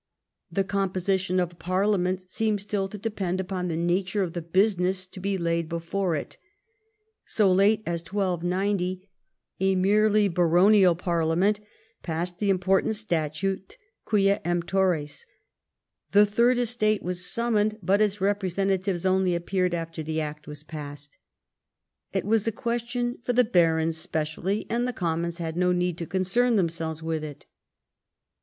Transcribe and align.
The 0.51 0.63
composition 0.63 1.39
of 1.39 1.53
a 1.53 1.55
parliament 1.55 2.31
seemed 2.31 2.59
still 2.59 2.87
to 2.87 2.97
depend 2.97 3.39
upon 3.39 3.67
the 3.67 3.75
nature 3.77 4.23
of 4.23 4.33
the 4.33 4.41
business 4.41 5.05
to 5.05 5.19
be 5.19 5.37
laid 5.37 5.69
before 5.69 6.15
it. 6.15 6.37
So 7.25 7.51
late 7.53 7.83
as 7.85 8.01
1290 8.03 9.07
a 9.59 9.75
merely 9.75 10.27
baronial 10.27 10.95
parliament 10.95 11.59
passed 12.01 12.39
the 12.39 12.49
important 12.49 12.95
Statute 12.95 13.77
Quia 14.03 14.41
Emptores. 14.43 15.27
The 16.13 16.25
third 16.25 16.57
estate 16.57 17.03
was 17.03 17.23
summoned, 17.29 17.77
but 17.83 18.01
its 18.01 18.19
representatives 18.19 19.05
only 19.05 19.35
appeared 19.35 19.75
after 19.75 20.01
the 20.01 20.19
act 20.19 20.47
was 20.47 20.63
passed. 20.63 21.15
It 22.11 22.25
was 22.25 22.47
a 22.47 22.51
question 22.51 23.19
for 23.21 23.33
the 23.33 23.43
barons 23.43 23.97
specially, 23.99 24.65
and 24.67 24.87
the 24.87 24.93
commons 24.93 25.37
had 25.37 25.55
no 25.55 25.71
need 25.71 25.99
to 25.99 26.07
concern 26.07 26.55
themselves 26.55 27.03
with 27.03 27.23
it. 27.23 27.45